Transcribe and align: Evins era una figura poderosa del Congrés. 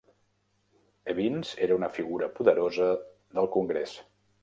Evins 1.13 1.53
era 1.67 1.79
una 1.81 1.91
figura 1.99 2.33
poderosa 2.41 2.91
del 3.39 3.55
Congrés. 3.61 3.99